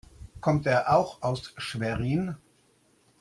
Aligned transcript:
Kommt 0.39 0.65
er 0.65 0.97
auch 0.97 1.21
aus 1.21 1.53
Schwerin? 1.57 2.35